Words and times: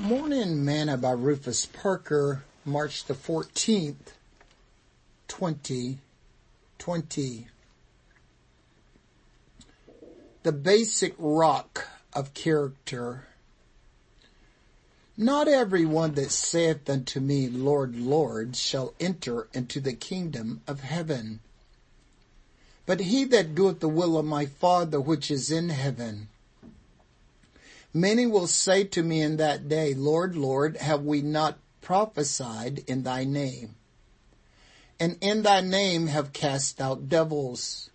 Morning 0.00 0.64
Manna 0.64 0.96
by 0.96 1.10
Rufus 1.10 1.66
Parker, 1.66 2.44
March 2.64 3.06
the 3.06 3.14
14th, 3.14 4.12
2020. 5.26 7.48
The 10.44 10.52
basic 10.52 11.16
rock 11.18 11.88
of 12.12 12.32
character. 12.32 13.24
Not 15.16 15.48
every 15.48 15.84
one 15.84 16.14
that 16.14 16.30
saith 16.30 16.88
unto 16.88 17.18
me, 17.18 17.48
Lord, 17.48 17.98
Lord, 17.98 18.54
shall 18.54 18.94
enter 19.00 19.48
into 19.52 19.80
the 19.80 19.94
kingdom 19.94 20.60
of 20.68 20.82
heaven, 20.82 21.40
but 22.86 23.00
he 23.00 23.24
that 23.24 23.56
doeth 23.56 23.80
the 23.80 23.88
will 23.88 24.16
of 24.16 24.24
my 24.24 24.46
Father 24.46 25.00
which 25.00 25.28
is 25.28 25.50
in 25.50 25.70
heaven. 25.70 26.28
Many 27.94 28.26
will 28.26 28.46
say 28.46 28.84
to 28.84 29.02
me 29.02 29.22
in 29.22 29.38
that 29.38 29.66
day, 29.66 29.94
Lord, 29.94 30.36
Lord, 30.36 30.76
have 30.76 31.04
we 31.04 31.22
not 31.22 31.58
prophesied 31.80 32.84
in 32.86 33.02
thy 33.02 33.24
name? 33.24 33.76
And 35.00 35.16
in 35.22 35.42
thy 35.42 35.62
name 35.62 36.08
have 36.08 36.34
cast 36.34 36.82
out 36.82 37.08
devils, 37.08 37.90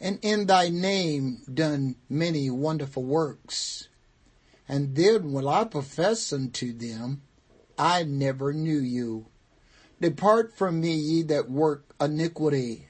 and 0.00 0.18
in 0.22 0.46
thy 0.46 0.70
name 0.70 1.42
done 1.52 1.96
many 2.08 2.48
wonderful 2.48 3.04
works. 3.04 3.88
And 4.66 4.96
then 4.96 5.32
will 5.32 5.48
I 5.48 5.64
profess 5.64 6.32
unto 6.32 6.72
them, 6.72 7.20
I 7.78 8.04
never 8.04 8.52
knew 8.54 8.78
you. 8.78 9.26
Depart 10.00 10.56
from 10.56 10.80
me, 10.80 10.94
ye 10.94 11.22
that 11.24 11.50
work 11.50 11.94
iniquity. 12.00 12.88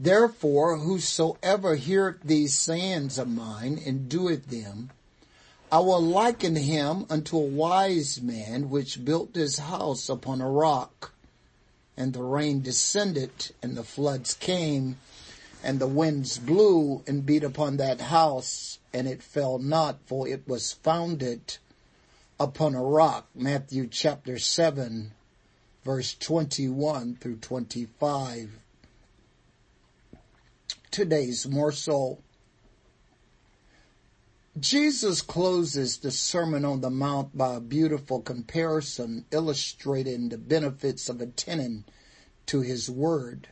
Therefore, 0.00 0.78
whosoever 0.78 1.76
heareth 1.76 2.22
these 2.24 2.58
sayings 2.58 3.16
of 3.16 3.28
mine 3.28 3.80
and 3.86 4.08
doeth 4.08 4.46
them, 4.46 4.90
I 5.74 5.80
will 5.80 6.00
liken 6.00 6.54
him 6.54 7.04
unto 7.10 7.36
a 7.36 7.40
wise 7.40 8.22
man 8.22 8.70
which 8.70 9.04
built 9.04 9.34
his 9.34 9.58
house 9.58 10.08
upon 10.08 10.40
a 10.40 10.48
rock. 10.48 11.12
And 11.96 12.12
the 12.12 12.22
rain 12.22 12.62
descended 12.62 13.50
and 13.60 13.76
the 13.76 13.82
floods 13.82 14.34
came 14.34 15.00
and 15.64 15.80
the 15.80 15.88
winds 15.88 16.38
blew 16.38 17.02
and 17.08 17.26
beat 17.26 17.42
upon 17.42 17.78
that 17.78 18.02
house 18.02 18.78
and 18.92 19.08
it 19.08 19.20
fell 19.20 19.58
not 19.58 19.98
for 20.06 20.28
it 20.28 20.46
was 20.46 20.74
founded 20.74 21.58
upon 22.38 22.76
a 22.76 22.80
rock. 22.84 23.26
Matthew 23.34 23.88
chapter 23.88 24.38
7 24.38 25.10
verse 25.84 26.14
21 26.14 27.16
through 27.16 27.38
25. 27.38 28.60
Today's 30.92 31.48
morsel 31.48 32.22
Jesus 34.64 35.20
closes 35.20 35.98
the 35.98 36.10
Sermon 36.10 36.64
on 36.64 36.80
the 36.80 36.88
Mount 36.88 37.36
by 37.36 37.56
a 37.56 37.60
beautiful 37.60 38.22
comparison 38.22 39.26
illustrating 39.30 40.30
the 40.30 40.38
benefits 40.38 41.10
of 41.10 41.20
attending 41.20 41.84
to 42.46 42.62
His 42.62 42.88
Word. 42.88 43.48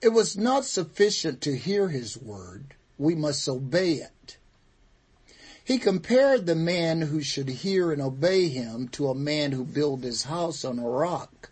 It 0.00 0.10
was 0.10 0.36
not 0.36 0.64
sufficient 0.64 1.40
to 1.40 1.56
hear 1.56 1.88
His 1.88 2.16
Word. 2.16 2.74
We 2.96 3.16
must 3.16 3.48
obey 3.48 3.94
it. 3.94 4.36
He 5.64 5.78
compared 5.78 6.46
the 6.46 6.54
man 6.54 7.00
who 7.00 7.20
should 7.20 7.48
hear 7.48 7.90
and 7.90 8.00
obey 8.00 8.46
Him 8.46 8.86
to 8.90 9.08
a 9.08 9.16
man 9.16 9.50
who 9.50 9.64
built 9.64 10.04
his 10.04 10.22
house 10.22 10.64
on 10.64 10.78
a 10.78 10.88
rock. 10.88 11.50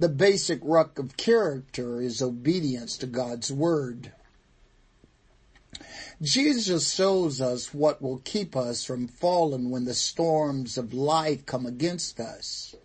The 0.00 0.08
basic 0.08 0.58
rock 0.64 0.98
of 0.98 1.16
character 1.16 2.00
is 2.00 2.20
obedience 2.20 2.96
to 2.98 3.06
God's 3.06 3.52
Word. 3.52 4.10
Jesus 6.22 6.94
shows 6.94 7.40
us 7.40 7.74
what 7.74 8.00
will 8.00 8.18
keep 8.18 8.54
us 8.54 8.84
from 8.84 9.08
falling 9.08 9.70
when 9.70 9.86
the 9.86 9.94
storms 9.94 10.78
of 10.78 10.94
life 10.94 11.44
come 11.46 11.66
against 11.66 12.20
us. 12.20 12.76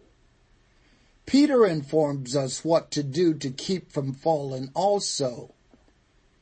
Peter 1.28 1.64
informs 1.64 2.36
us 2.36 2.66
what 2.66 2.90
to 2.90 3.04
do 3.04 3.36
to 3.36 3.52
keep 3.52 3.92
from 3.92 4.11
falling 4.11 4.72
also. 4.73 5.54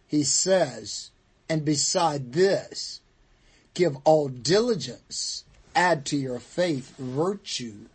He 0.08 0.24
says, 0.24 1.12
and 1.50 1.66
beside 1.66 2.32
this, 2.32 3.02
give 3.74 3.98
all 4.06 4.30
diligence, 4.30 5.44
add 5.76 6.06
to 6.06 6.16
your 6.16 6.40
faith 6.40 6.96
virtue, 6.98 7.88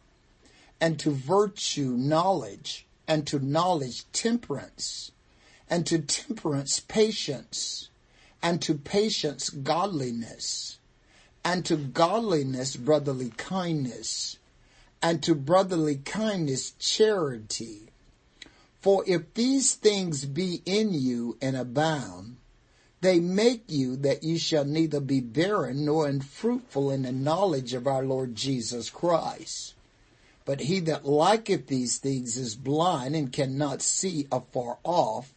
and 0.78 0.98
to 0.98 1.10
virtue 1.10 1.92
knowledge, 1.92 2.86
and 3.08 3.26
to 3.28 3.38
knowledge 3.38 4.04
temperance, 4.12 5.10
and 5.70 5.86
to 5.86 6.00
temperance 6.00 6.80
patience, 6.80 7.89
and 8.42 8.60
to 8.62 8.74
patience 8.74 9.50
godliness, 9.50 10.78
and 11.44 11.64
to 11.66 11.76
godliness 11.76 12.76
brotherly 12.76 13.30
kindness, 13.36 14.38
and 15.02 15.22
to 15.22 15.34
brotherly 15.34 15.96
kindness 15.96 16.72
charity. 16.72 17.90
For 18.80 19.04
if 19.06 19.34
these 19.34 19.74
things 19.74 20.24
be 20.24 20.62
in 20.64 20.94
you 20.94 21.36
and 21.42 21.56
abound, 21.56 22.36
they 23.02 23.18
make 23.18 23.64
you 23.68 23.96
that 23.96 24.22
you 24.22 24.38
shall 24.38 24.64
neither 24.64 25.00
be 25.00 25.20
barren 25.20 25.84
nor 25.84 26.06
unfruitful 26.06 26.90
in 26.90 27.02
the 27.02 27.12
knowledge 27.12 27.72
of 27.72 27.86
our 27.86 28.04
Lord 28.04 28.34
Jesus 28.34 28.90
Christ. 28.90 29.74
But 30.44 30.60
he 30.60 30.80
that 30.80 31.06
liketh 31.06 31.66
these 31.66 31.98
things 31.98 32.36
is 32.36 32.56
blind 32.56 33.14
and 33.14 33.32
cannot 33.32 33.82
see 33.82 34.26
afar 34.30 34.78
off, 34.84 35.32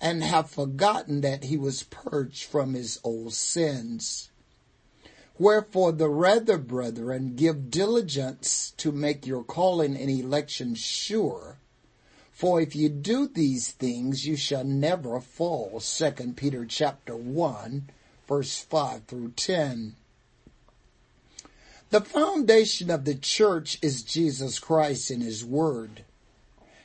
and 0.00 0.22
have 0.22 0.50
forgotten 0.50 1.20
that 1.22 1.44
he 1.44 1.56
was 1.56 1.82
purged 1.84 2.44
from 2.44 2.74
his 2.74 3.00
old 3.02 3.32
sins. 3.32 4.30
Wherefore 5.38 5.92
the 5.92 6.08
rather, 6.08 6.58
brethren, 6.58 7.34
give 7.36 7.70
diligence 7.70 8.72
to 8.76 8.90
make 8.90 9.26
your 9.26 9.44
calling 9.44 9.96
and 9.96 10.10
election 10.10 10.74
sure. 10.74 11.58
For 12.32 12.60
if 12.60 12.76
you 12.76 12.88
do 12.88 13.26
these 13.26 13.70
things, 13.70 14.26
you 14.26 14.36
shall 14.36 14.64
never 14.64 15.20
fall. 15.20 15.80
Second 15.80 16.36
Peter 16.36 16.64
chapter 16.64 17.16
1, 17.16 17.88
verse 18.28 18.60
5 18.60 19.04
through 19.04 19.32
10. 19.32 19.96
The 21.90 22.00
foundation 22.00 22.90
of 22.90 23.04
the 23.04 23.14
church 23.14 23.78
is 23.80 24.02
Jesus 24.02 24.58
Christ 24.58 25.10
and 25.10 25.22
His 25.22 25.44
Word 25.44 26.04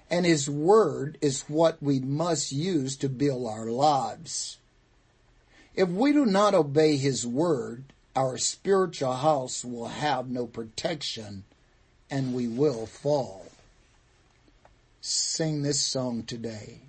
and 0.10 0.26
His 0.26 0.50
Word 0.50 1.18
is 1.22 1.44
what 1.48 1.82
we 1.82 2.00
must 2.00 2.52
use 2.52 2.96
to 2.98 3.10
build 3.10 3.48
our 3.48 3.66
lives. 3.66 4.58
If 5.76 5.90
we 5.90 6.14
do 6.14 6.26
not 6.26 6.54
obey 6.54 6.98
His 6.98 7.26
Word, 7.26 7.86
our 8.16 8.38
spiritual 8.38 9.14
house 9.14 9.66
will 9.66 9.88
have 9.88 10.30
no 10.30 10.46
protection 10.46 11.44
and 12.12 12.34
we 12.34 12.48
will 12.48 12.86
fall. 12.86 13.48
Sing 15.02 15.64
this 15.64 15.82
song 15.82 16.24
today. 16.24 16.82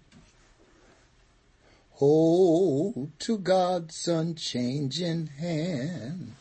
Hold 1.92 3.10
to 3.20 3.38
God's 3.38 4.06
unchanging 4.06 5.28
hand. 5.38 6.34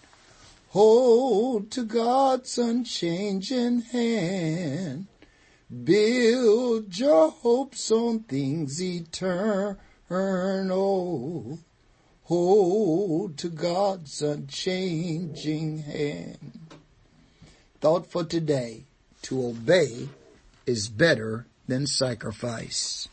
Hold 0.70 1.72
to 1.72 1.84
God's 1.84 2.58
unchanging 2.58 3.82
hand. 3.82 5.08
Build 6.74 6.98
your 6.98 7.30
hopes 7.30 7.92
on 7.92 8.22
things 8.22 8.82
eternal. 8.82 9.78
Hold 12.24 13.38
to 13.38 13.50
God's 13.50 14.24
unchanging 14.24 15.84
hand. 15.84 16.74
Thought 17.80 18.08
for 18.08 18.24
today, 18.24 18.86
to 19.22 19.50
obey 19.50 20.10
is 20.66 20.88
better 20.88 21.46
than 21.68 21.86
sacrifice. 21.86 23.08